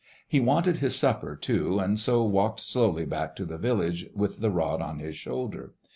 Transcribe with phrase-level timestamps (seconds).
[0.27, 4.49] He wanted his supper, too, and so walked slowly back to the village with the
[4.49, 5.75] rod on his shoulder.